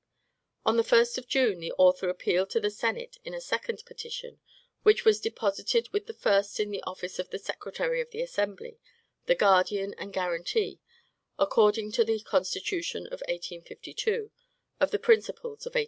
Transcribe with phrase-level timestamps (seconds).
[0.65, 4.39] On the first of June, the author appealed to the Senate in a second "Petition,"
[4.81, 8.79] which was deposited with the first in the office of the Secretary of the Assembly,
[9.27, 10.79] the guardian and guarantee,
[11.37, 14.31] according to the constitution of 1852,
[14.79, 15.79] of the principles of '89.